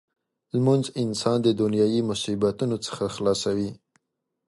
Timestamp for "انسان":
1.03-1.37